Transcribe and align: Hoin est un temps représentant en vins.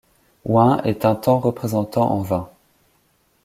Hoin 0.45 0.81
est 0.81 1.05
un 1.05 1.13
temps 1.13 1.37
représentant 1.37 2.09
en 2.09 2.21
vins. 2.23 2.49